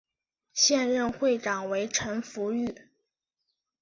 [0.51, 2.73] 现任会长为陈福裕。